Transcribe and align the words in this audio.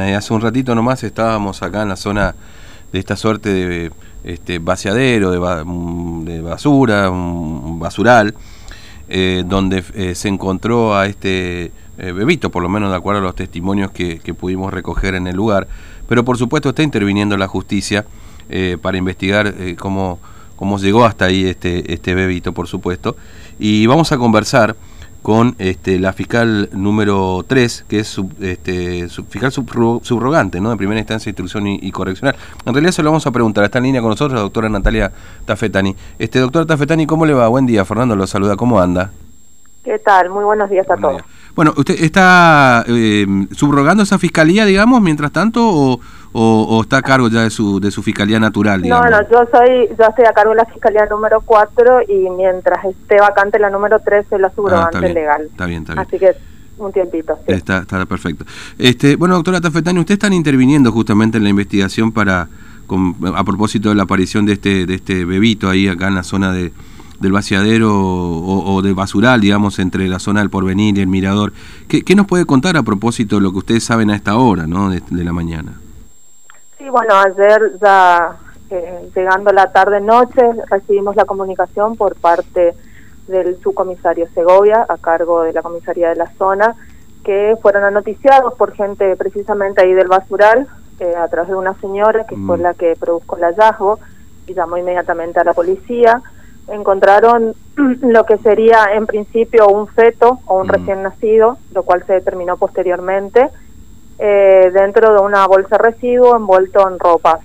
Eh, 0.00 0.14
hace 0.14 0.32
un 0.32 0.40
ratito 0.40 0.76
nomás 0.76 1.02
estábamos 1.02 1.60
acá 1.60 1.82
en 1.82 1.88
la 1.88 1.96
zona 1.96 2.32
de 2.92 3.00
esta 3.00 3.16
suerte 3.16 3.52
de 3.52 3.92
este, 4.22 4.60
vaciadero, 4.60 5.32
de, 5.32 5.40
mm, 5.40 6.44
basura, 6.44 7.10
un 7.10 7.80
basural, 7.80 8.32
eh, 9.08 9.42
donde 9.44 9.82
eh, 9.94 10.14
se 10.14 10.28
encontró 10.28 10.96
a 10.96 11.06
este 11.06 11.72
bebito, 11.96 12.48
por 12.48 12.62
lo 12.62 12.68
menos 12.68 12.90
de 12.90 12.96
acuerdo 12.96 13.22
a 13.22 13.24
los 13.24 13.34
testimonios 13.34 13.90
que, 13.90 14.20
pudimos 14.38 14.72
recoger 14.72 15.16
en 15.16 15.26
el 15.26 15.34
lugar. 15.34 15.66
Pero 16.08 16.24
por 16.24 16.38
supuesto 16.38 16.68
está 16.68 16.84
interviniendo 16.84 17.36
la 17.36 17.48
justicia 17.48 18.06
para 18.80 18.98
investigar 18.98 19.52
cómo, 19.76 20.20
cómo 20.54 20.78
llegó 20.78 21.06
hasta 21.06 21.24
ahí 21.24 21.44
este, 21.44 21.92
este 21.92 22.14
bebito, 22.14 22.52
por 22.52 22.68
supuesto. 22.68 23.16
Y 23.58 23.86
vamos 23.86 24.12
a 24.12 24.16
conversar 24.16 24.76
con 25.22 25.54
este, 25.58 25.98
la 25.98 26.12
fiscal 26.12 26.68
número 26.72 27.44
3, 27.46 27.84
que 27.88 28.00
es 28.00 28.20
este, 28.40 29.08
fiscal 29.28 29.52
subrogante, 29.52 30.60
¿no? 30.60 30.70
de 30.70 30.76
primera 30.76 30.98
instancia, 31.00 31.30
instrucción 31.30 31.66
y, 31.66 31.90
correccional. 31.90 32.36
En 32.64 32.72
realidad 32.72 32.92
se 32.92 33.02
lo 33.02 33.10
vamos 33.10 33.26
a 33.26 33.30
preguntar, 33.30 33.64
está 33.64 33.78
en 33.78 33.84
línea 33.84 34.00
con 34.00 34.10
nosotros 34.10 34.34
la 34.34 34.42
doctora 34.42 34.68
Natalia 34.68 35.12
Tafetani. 35.44 35.94
Este, 36.18 36.38
doctora 36.38 36.66
Tafetani, 36.66 37.06
¿cómo 37.06 37.26
le 37.26 37.34
va? 37.34 37.48
Buen 37.48 37.66
día, 37.66 37.84
Fernando 37.84 38.16
lo 38.16 38.26
saluda, 38.26 38.56
¿cómo 38.56 38.80
anda? 38.80 39.10
¿Qué 39.84 39.98
tal? 39.98 40.30
Muy 40.30 40.44
buenos 40.44 40.68
días 40.68 40.88
a 40.90 40.96
todos. 40.96 41.22
Bueno, 41.54 41.72
¿usted 41.76 42.02
está 42.02 42.84
eh, 42.86 43.26
subrogando 43.52 44.02
esa 44.02 44.18
fiscalía, 44.18 44.64
digamos, 44.64 45.00
mientras 45.00 45.32
tanto, 45.32 45.66
o, 45.66 46.00
o, 46.32 46.80
está 46.82 46.98
a 46.98 47.02
cargo 47.02 47.28
ya 47.28 47.42
de 47.42 47.50
su, 47.50 47.80
de 47.80 47.90
su 47.90 48.02
fiscalía 48.02 48.38
natural? 48.38 48.82
Digamos? 48.82 49.10
No, 49.10 49.18
no, 49.18 49.30
yo, 49.30 49.48
soy, 49.50 49.88
yo 49.98 50.04
estoy 50.06 50.24
a 50.26 50.32
cargo 50.32 50.50
de 50.50 50.56
la 50.56 50.64
fiscalía 50.66 51.06
número 51.06 51.40
4 51.40 52.02
y 52.08 52.30
mientras 52.30 52.84
esté 52.84 53.20
vacante 53.20 53.58
la 53.58 53.70
número 53.70 53.98
3 54.00 54.26
es 54.30 54.40
la 54.40 54.50
subrogante 54.50 54.98
ah, 54.98 55.12
legal. 55.12 55.42
Está 55.50 55.66
bien, 55.66 55.82
está 55.82 55.94
bien. 55.94 56.06
Así 56.06 56.18
que 56.18 56.32
un 56.78 56.92
tiempito. 56.92 57.38
Sí. 57.46 57.54
Está, 57.54 57.78
está 57.78 58.06
perfecto. 58.06 58.44
Este, 58.78 59.16
bueno, 59.16 59.34
doctora 59.34 59.60
Tafetani, 59.60 60.00
usted 60.00 60.14
están 60.14 60.32
interviniendo 60.32 60.92
justamente 60.92 61.38
en 61.38 61.44
la 61.44 61.50
investigación 61.50 62.12
para, 62.12 62.48
a 63.34 63.44
propósito 63.44 63.88
de 63.88 63.94
la 63.94 64.04
aparición 64.04 64.46
de 64.46 64.52
este, 64.54 64.86
de 64.86 64.94
este 64.94 65.24
bebito 65.24 65.68
ahí 65.68 65.88
acá 65.88 66.08
en 66.08 66.14
la 66.14 66.22
zona 66.22 66.52
de 66.52 66.72
del 67.20 67.32
vaciadero 67.32 67.90
o, 67.92 68.80
de 68.80 68.92
basural, 68.92 69.40
digamos, 69.40 69.80
entre 69.80 70.06
la 70.06 70.20
zona 70.20 70.38
del 70.38 70.50
Porvenir 70.50 70.98
y 70.98 71.00
el 71.00 71.08
Mirador. 71.08 71.52
¿Qué, 71.88 72.02
¿Qué, 72.02 72.14
nos 72.14 72.28
puede 72.28 72.44
contar 72.44 72.76
a 72.76 72.84
propósito 72.84 73.36
de 73.36 73.42
lo 73.42 73.50
que 73.50 73.58
ustedes 73.58 73.82
saben 73.82 74.10
a 74.10 74.14
esta 74.14 74.36
hora, 74.36 74.68
¿no? 74.68 74.88
de 74.90 75.24
la 75.24 75.32
mañana? 75.32 75.80
Sí, 76.78 76.88
bueno, 76.90 77.14
ayer 77.16 77.72
ya 77.80 78.36
eh, 78.70 79.10
llegando 79.14 79.52
la 79.52 79.72
tarde-noche 79.72 80.42
recibimos 80.70 81.16
la 81.16 81.24
comunicación 81.24 81.96
por 81.96 82.14
parte 82.14 82.74
del 83.26 83.60
subcomisario 83.60 84.28
Segovia, 84.32 84.86
a 84.88 84.96
cargo 84.96 85.42
de 85.42 85.52
la 85.52 85.62
comisaría 85.62 86.10
de 86.10 86.14
la 86.14 86.30
zona, 86.38 86.76
que 87.24 87.56
fueron 87.60 87.82
anoticiados 87.82 88.54
por 88.54 88.74
gente 88.74 89.16
precisamente 89.16 89.82
ahí 89.82 89.92
del 89.92 90.06
basural, 90.06 90.68
eh, 91.00 91.14
a 91.16 91.26
través 91.26 91.50
de 91.50 91.56
una 91.56 91.74
señora 91.80 92.26
que 92.26 92.36
fue 92.36 92.58
mm. 92.58 92.62
la 92.62 92.74
que 92.74 92.94
produjo 92.98 93.36
el 93.36 93.42
hallazgo 93.42 93.98
y 94.46 94.54
llamó 94.54 94.76
inmediatamente 94.76 95.40
a 95.40 95.44
la 95.44 95.54
policía. 95.54 96.22
Encontraron 96.68 97.54
lo 97.76 98.24
que 98.24 98.38
sería 98.38 98.84
en 98.94 99.06
principio 99.06 99.66
un 99.66 99.88
feto 99.88 100.38
o 100.46 100.60
un 100.60 100.68
mm. 100.68 100.70
recién 100.70 101.02
nacido, 101.02 101.58
lo 101.74 101.82
cual 101.82 102.04
se 102.06 102.12
determinó 102.12 102.56
posteriormente 102.56 103.50
eh, 104.18 104.70
dentro 104.72 105.14
de 105.14 105.20
una 105.20 105.46
bolsa 105.46 105.78
residuo 105.78 106.36
envuelto 106.36 106.88
en 106.88 106.98
ropas 106.98 107.40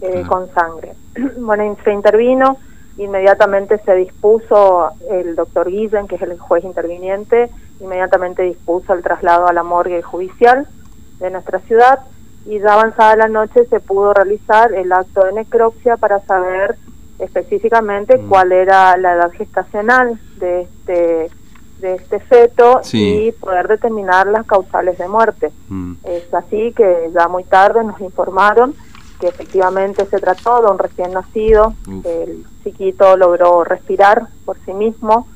eh, 0.00 0.22
con 0.26 0.52
sangre. 0.52 0.94
bueno, 1.38 1.76
se 1.84 1.92
intervino, 1.92 2.58
inmediatamente 2.98 3.78
se 3.84 3.94
dispuso 3.94 4.90
el 5.10 5.34
doctor 5.36 5.70
Guillen, 5.70 6.08
que 6.08 6.16
es 6.16 6.22
el 6.22 6.38
juez 6.38 6.64
interviniente, 6.64 7.50
inmediatamente 7.80 8.42
dispuso 8.42 8.92
el 8.92 9.02
traslado 9.02 9.46
a 9.46 9.52
la 9.52 9.62
morgue 9.62 10.02
judicial 10.02 10.66
de 11.18 11.30
nuestra 11.30 11.60
ciudad 11.60 12.00
y 12.46 12.58
ya 12.58 12.72
avanzada 12.74 13.16
la 13.16 13.28
noche 13.28 13.66
se 13.66 13.80
pudo 13.80 14.14
realizar 14.14 14.72
el 14.72 14.92
acto 14.92 15.24
de 15.24 15.32
necropsia 15.32 15.96
para 15.96 16.20
saber 16.20 16.76
específicamente 17.18 18.16
mm. 18.16 18.28
cuál 18.28 18.52
era 18.52 18.96
la 18.96 19.14
edad 19.14 19.30
gestacional 19.32 20.18
de 20.38 20.62
este 20.62 21.30
de 21.80 21.94
este 21.94 22.20
feto 22.20 22.80
y 22.92 23.32
poder 23.32 23.68
determinar 23.68 24.26
las 24.26 24.46
causales 24.46 24.98
de 24.98 25.08
muerte. 25.08 25.50
Mm. 25.68 25.94
Es 26.04 26.32
así 26.34 26.72
que 26.72 27.10
ya 27.14 27.28
muy 27.28 27.44
tarde 27.44 27.84
nos 27.84 28.00
informaron 28.00 28.74
que 29.20 29.28
efectivamente 29.28 30.06
se 30.06 30.18
trató 30.18 30.62
de 30.62 30.72
un 30.72 30.78
recién 30.78 31.12
nacido, 31.12 31.74
el 32.04 32.46
chiquito 32.64 33.16
logró 33.18 33.64
respirar 33.64 34.28
por 34.46 34.56
sí 34.64 34.72
mismo, 34.72 35.28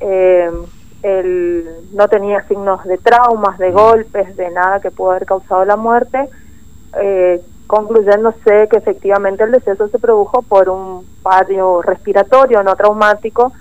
eh, 0.00 0.50
él 1.02 1.68
no 1.92 2.08
tenía 2.08 2.46
signos 2.46 2.84
de 2.84 2.98
traumas, 2.98 3.58
de 3.58 3.70
mm. 3.70 3.74
golpes, 3.74 4.36
de 4.36 4.50
nada 4.50 4.80
que 4.80 4.90
pudo 4.90 5.12
haber 5.12 5.24
causado 5.24 5.64
la 5.64 5.76
muerte, 5.76 6.28
eh, 7.00 7.40
concluyéndose 7.66 8.68
que 8.70 8.76
efectivamente 8.76 9.44
el 9.44 9.52
deceso 9.52 9.88
se 9.88 9.98
produjo 9.98 10.42
por 10.42 10.68
un 10.68 11.06
patio 11.22 11.82
respiratorio 11.82 12.62
no 12.62 12.76
traumático, 12.76 13.52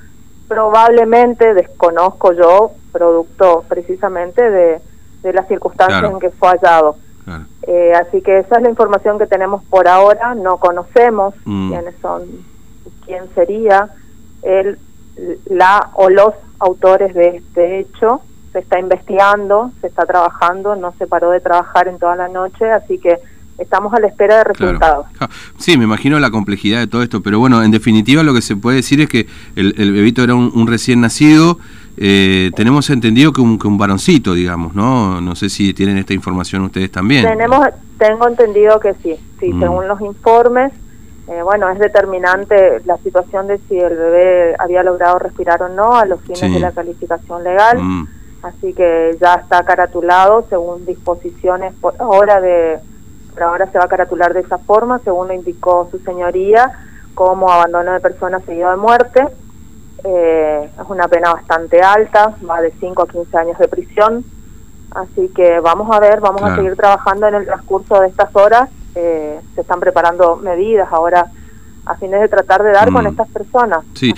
probablemente, 0.47 1.53
desconozco 1.53 2.33
yo, 2.33 2.71
producto 2.91 3.63
precisamente 3.67 4.49
de, 4.49 4.81
de 5.23 5.33
las 5.33 5.47
circunstancias 5.47 6.11
en 6.11 6.19
que 6.19 6.29
fue 6.29 6.49
hallado. 6.49 6.97
Eh, 7.63 7.93
así 7.93 8.21
que 8.21 8.39
esa 8.39 8.55
es 8.55 8.61
la 8.61 8.69
información 8.69 9.19
que 9.19 9.27
tenemos 9.27 9.61
por 9.65 9.89
ahora, 9.89 10.33
no 10.33 10.57
conocemos 10.57 11.33
mm. 11.43 11.69
quiénes 11.71 11.95
son, 12.01 12.23
quién 13.05 13.25
sería 13.35 13.89
el, 14.43 14.79
la 15.45 15.89
o 15.95 16.09
los 16.09 16.33
autores 16.59 17.13
de 17.13 17.37
este 17.37 17.79
hecho, 17.79 18.21
se 18.53 18.59
está 18.59 18.79
investigando, 18.79 19.71
se 19.81 19.87
está 19.87 20.05
trabajando, 20.05 20.77
no 20.77 20.93
se 20.93 21.07
paró 21.07 21.31
de 21.31 21.41
trabajar 21.41 21.89
en 21.89 21.99
toda 21.99 22.15
la 22.15 22.29
noche, 22.29 22.71
así 22.71 22.97
que 22.97 23.19
estamos 23.57 23.94
a 23.94 24.00
la 24.00 24.07
espera 24.07 24.38
de 24.38 24.44
resultados. 24.45 25.07
Sí, 25.57 25.78
me 25.78 25.84
imagino 25.84 26.19
la 26.19 26.29
complejidad 26.29 26.79
de 26.79 26.88
todo 26.88 27.03
esto, 27.03 27.22
pero 27.22 27.40
bueno, 27.40 27.63
en 27.63 27.72
definitiva 27.72 28.23
lo 28.23 28.34
que 28.34 28.41
se 28.41 28.56
puede 28.56 28.78
decir 28.78 29.01
es 29.01 29.09
que 29.09 29.28
el, 29.56 29.91
bebito 29.91 30.23
era 30.23 30.35
un, 30.35 30.68
recién 30.68 31.01
nacido, 31.01 31.59
eh, 31.97 32.51
tenemos 32.56 32.90
entendido 32.90 33.34
que 33.34 33.41
un, 33.41 33.57
que 33.57 33.68
un 33.68 33.78
varoncito, 33.78 34.34
digamos, 34.34 34.75
¿no? 34.75 35.19
No 35.19 35.35
sé 35.35 35.50
si 35.50 35.73
tienen 35.73 35.97
esta 35.97 36.13
información 36.13 36.63
ustedes 36.63 36.91
también. 36.91 37.25
Tenemos, 37.25 37.68
tengo 37.97 38.28
entendido 38.28 38.79
que 38.79 38.94
sí, 38.95 39.16
sí, 39.40 39.51
mm. 39.51 39.59
según 39.59 39.88
los 39.88 40.00
informes, 40.01 40.72
eh, 41.28 41.41
bueno, 41.44 41.69
es 41.69 41.79
determinante 41.79 42.81
la 42.85 42.97
situación 42.97 43.47
de 43.47 43.57
si 43.68 43.78
el 43.78 43.95
bebé 43.95 44.56
había 44.59 44.84
logrado 44.84 45.19
respirar 45.19 45.62
o 45.63 45.69
no 45.69 45.95
a 45.95 46.06
los 46.06 46.22
fines 46.22 46.53
de 46.53 46.59
la 46.59 46.72
calificación 46.72 47.44
legal. 47.44 47.79
Mm. 47.81 48.07
Así 48.44 48.72
que 48.74 49.18
ya 49.19 49.34
está 49.34 49.63
caratulado 49.66 50.45
según 50.47 50.85
disposiciones 50.85 51.74
por 51.81 51.95
ahora 52.00 52.39
de 52.39 52.79
ahora 53.43 53.69
se 53.71 53.77
va 53.77 53.85
a 53.85 53.89
caratular 53.89 54.33
de 54.33 54.41
esa 54.41 54.57
forma, 54.57 54.99
según 54.99 55.27
lo 55.27 55.33
indicó 55.33 55.87
su 55.91 55.99
señoría, 55.99 56.71
como 57.13 57.51
abandono 57.51 57.93
de 57.93 57.99
personas 57.99 58.43
seguido 58.45 58.69
de 58.71 58.77
muerte. 58.77 59.27
Eh, 60.03 60.69
es 60.79 60.89
una 60.89 61.07
pena 61.07 61.33
bastante 61.33 61.81
alta, 61.81 62.33
va 62.49 62.61
de 62.61 62.71
5 62.79 63.03
a 63.03 63.07
15 63.07 63.37
años 63.37 63.57
de 63.57 63.67
prisión. 63.67 64.23
Así 64.91 65.29
que 65.35 65.59
vamos 65.59 65.93
a 65.95 65.99
ver, 65.99 66.21
vamos 66.21 66.41
a 66.43 66.55
seguir 66.55 66.75
trabajando 66.75 67.27
en 67.27 67.35
el 67.35 67.45
transcurso 67.45 67.99
de 67.99 68.07
estas 68.07 68.35
horas. 68.35 68.69
Eh, 68.95 69.39
se 69.53 69.61
están 69.61 69.79
preparando 69.79 70.37
medidas 70.37 70.87
ahora 70.91 71.31
a 71.89 71.95
fines 71.95 72.21
de 72.21 72.27
tratar 72.27 72.63
de 72.63 72.71
dar 72.71 72.91
con 72.91 73.03
mm. 73.03 73.07
estas 73.07 73.27
personas. 73.29 73.79
Sí. 73.93 74.13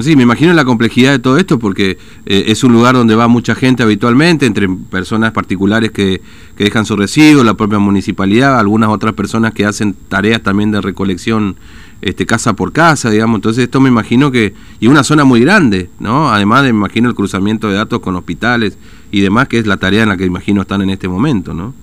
sí, 0.00 0.16
me 0.16 0.22
imagino 0.22 0.52
la 0.52 0.64
complejidad 0.64 1.12
de 1.12 1.18
todo 1.18 1.38
esto 1.38 1.58
porque 1.58 1.98
eh, 2.26 2.44
es 2.48 2.64
un 2.64 2.72
lugar 2.72 2.94
donde 2.94 3.14
va 3.14 3.28
mucha 3.28 3.54
gente 3.54 3.82
habitualmente, 3.82 4.46
entre 4.46 4.68
personas 4.68 5.32
particulares 5.32 5.90
que, 5.90 6.20
que 6.56 6.64
dejan 6.64 6.86
su 6.86 6.96
residuo, 6.96 7.44
la 7.44 7.54
propia 7.54 7.78
municipalidad, 7.78 8.58
algunas 8.58 8.90
otras 8.90 9.14
personas 9.14 9.52
que 9.52 9.64
hacen 9.64 9.94
tareas 10.08 10.42
también 10.42 10.70
de 10.70 10.80
recolección 10.80 11.56
este 12.02 12.26
casa 12.26 12.52
por 12.54 12.72
casa, 12.72 13.10
digamos. 13.10 13.36
Entonces 13.36 13.64
esto 13.64 13.80
me 13.80 13.88
imagino 13.88 14.30
que 14.30 14.54
y 14.80 14.88
una 14.88 15.02
zona 15.02 15.24
muy 15.24 15.40
grande, 15.40 15.90
¿no? 15.98 16.30
Además 16.30 16.62
de 16.62 16.72
me 16.72 16.78
imagino 16.78 17.08
el 17.08 17.14
cruzamiento 17.14 17.68
de 17.68 17.74
datos 17.76 18.00
con 18.00 18.16
hospitales 18.16 18.78
y 19.10 19.20
demás, 19.20 19.48
que 19.48 19.58
es 19.58 19.66
la 19.66 19.76
tarea 19.76 20.02
en 20.02 20.08
la 20.08 20.16
que 20.16 20.24
imagino 20.24 20.62
están 20.62 20.82
en 20.82 20.90
este 20.90 21.08
momento, 21.08 21.54
¿no? 21.54 21.74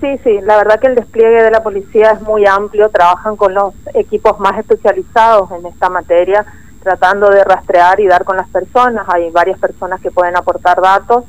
Sí, 0.00 0.18
sí, 0.22 0.38
la 0.42 0.56
verdad 0.56 0.78
que 0.78 0.86
el 0.86 0.94
despliegue 0.94 1.42
de 1.42 1.50
la 1.50 1.62
policía 1.62 2.12
es 2.12 2.22
muy 2.22 2.46
amplio, 2.46 2.88
trabajan 2.88 3.36
con 3.36 3.52
los 3.52 3.74
equipos 3.94 4.38
más 4.38 4.56
especializados 4.58 5.50
en 5.50 5.66
esta 5.66 5.88
materia, 5.88 6.46
tratando 6.82 7.28
de 7.30 7.42
rastrear 7.42 7.98
y 7.98 8.06
dar 8.06 8.24
con 8.24 8.36
las 8.36 8.48
personas. 8.48 9.06
Hay 9.08 9.30
varias 9.30 9.58
personas 9.58 10.00
que 10.00 10.12
pueden 10.12 10.36
aportar 10.36 10.80
datos, 10.80 11.24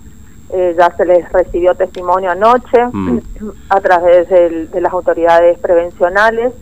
eh, 0.51 0.75
ya 0.77 0.92
se 0.95 1.06
les 1.06 1.31
recibió 1.31 1.74
testimonio 1.75 2.31
anoche 2.31 2.86
mm. 2.92 3.19
a 3.69 3.81
través 3.81 4.30
de, 4.30 4.81
las 4.81 4.94
autoridades 4.94 5.57
prevencionales 5.60 6.54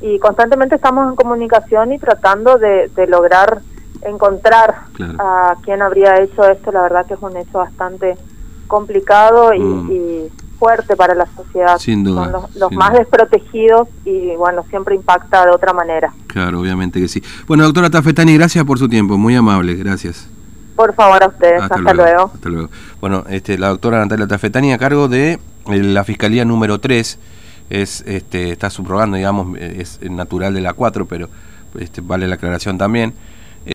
y 0.00 0.18
constantemente 0.18 0.76
estamos 0.76 1.08
en 1.10 1.16
comunicación 1.16 1.92
y 1.92 1.98
tratando 1.98 2.56
de, 2.56 2.90
lograr 3.06 3.60
encontrar 4.02 4.76
a 5.18 5.56
quién 5.62 5.82
habría 5.82 6.22
hecho 6.22 6.48
esto. 6.48 6.72
La 6.72 6.82
verdad 6.82 7.04
que 7.04 7.14
es 7.14 7.20
un 7.20 7.36
hecho 7.36 7.58
bastante 7.58 8.16
complicado 8.70 9.52
y 9.52 9.60
mm 9.60 10.30
fuerte 10.60 10.94
para 10.94 11.14
la 11.14 11.26
sociedad. 11.34 11.78
Sin 11.78 12.04
duda. 12.04 12.30
Son 12.30 12.42
los, 12.54 12.72
más 12.72 12.92
desprotegidos 12.92 13.88
y 14.04 14.36
bueno, 14.36 14.62
siempre 14.68 14.94
impacta 14.94 15.44
de 15.46 15.50
otra 15.50 15.72
manera. 15.72 16.12
Claro, 16.28 16.60
obviamente 16.60 17.00
que 17.00 17.08
sí. 17.08 17.22
Bueno, 17.48 17.64
doctora 17.64 17.90
Tafetani, 17.90 18.36
gracias 18.36 18.64
por 18.64 18.78
su 18.78 18.88
tiempo, 18.88 19.16
muy 19.16 19.34
amable, 19.34 19.74
gracias. 19.74 20.28
Por 20.76 20.94
favor, 20.94 21.22
a 21.22 21.28
ustedes, 21.28 21.62
hasta, 21.62 21.78
luego, 21.94 22.30
Hasta 22.32 22.48
luego. 22.48 22.68
Bueno, 23.00 23.24
este, 23.28 23.58
la 23.58 23.68
doctora 23.68 23.98
Natalia 23.98 24.26
Tafetani 24.28 24.72
a 24.72 24.78
cargo 24.78 25.08
de 25.08 25.40
la 25.66 26.04
Fiscalía 26.04 26.44
número 26.44 26.78
3 26.78 27.18
es, 27.70 28.04
este, 28.06 28.50
está 28.50 28.70
subrogando, 28.70 29.16
digamos, 29.16 29.58
es 29.58 29.98
natural 30.02 30.54
de 30.54 30.60
la 30.60 30.74
4, 30.74 31.06
pero 31.06 31.28
este, 31.78 32.02
vale 32.02 32.28
la 32.28 32.34
aclaración 32.34 32.76
también 32.78 33.14